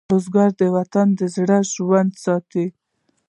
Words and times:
بزګر 0.09 0.49
د 0.59 0.61
وطن 0.77 1.07
زړه 1.35 1.57
ژوندی 1.73 2.17
ساتي 2.25 2.65